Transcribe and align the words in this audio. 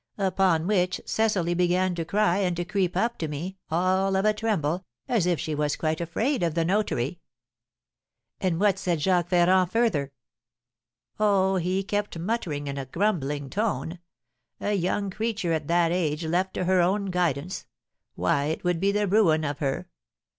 Upon 0.17 0.65
which 0.65 0.99
Cecily 1.05 1.53
began 1.53 1.93
to 1.93 2.03
cry 2.03 2.39
and 2.39 2.57
to 2.57 2.65
creep 2.65 2.97
up 2.97 3.19
to 3.19 3.27
me, 3.27 3.57
all 3.69 4.15
of 4.15 4.25
a 4.25 4.33
tremble, 4.33 4.83
as 5.07 5.27
if 5.27 5.39
she 5.39 5.53
was 5.53 5.75
quite 5.75 6.01
afraid 6.01 6.41
of 6.41 6.55
the 6.55 6.65
notary." 6.65 7.19
"And 8.39 8.59
what 8.59 8.79
said 8.79 8.99
Jacques 8.99 9.27
Ferrand 9.29 9.71
further?" 9.71 10.11
"Oh, 11.19 11.57
he 11.57 11.83
kept 11.83 12.17
muttering 12.17 12.65
in 12.65 12.79
a 12.79 12.85
grumbling 12.87 13.47
tone, 13.47 13.99
'A 14.59 14.73
young 14.73 15.11
creature 15.11 15.53
at 15.53 15.67
that 15.67 15.91
age 15.91 16.25
left 16.25 16.55
to 16.55 16.63
her 16.65 16.81
own 16.81 17.11
guidance! 17.11 17.67
Why, 18.15 18.45
it 18.45 18.63
would 18.63 18.79
be 18.79 18.91
the 18.91 19.05
ruin 19.05 19.43
of 19.43 19.59
her! 19.59 19.87